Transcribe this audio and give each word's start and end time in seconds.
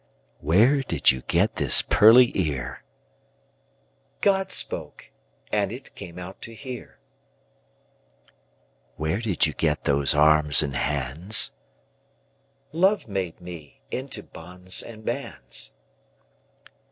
Where 0.39 0.81
did 0.81 1.11
you 1.11 1.21
get 1.27 1.57
this 1.57 1.83
pearly 1.83 2.31
ear? 2.35 2.83
God 4.21 4.51
spoke, 4.51 5.11
and 5.51 5.71
it 5.71 5.93
came 5.93 6.17
out 6.17 6.41
to 6.41 6.55
hear. 6.55 6.97
Where 8.95 9.19
did 9.19 9.45
you 9.45 9.53
get 9.53 9.83
those 9.83 10.15
arms 10.15 10.63
and 10.63 10.75
hands? 10.75 11.51
Love 12.71 13.07
made 13.07 13.35
itself 13.47 13.73
into 13.91 14.23
bonds 14.23 14.81
and 14.81 15.05
bands. 15.05 15.73